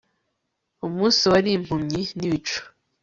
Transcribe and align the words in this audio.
Umunsi 0.85 1.23
wari 1.31 1.49
impumyi 1.57 2.01
nibicu 2.17 2.59